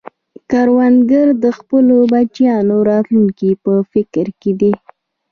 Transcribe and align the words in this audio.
کروندګر 0.51 1.27
د 1.43 1.45
خپلو 1.57 1.95
بچیانو 2.13 2.77
راتلونکې 2.89 3.49
په 3.63 3.73
فکر 3.91 4.25
کې 4.41 4.51
دی 4.59 4.71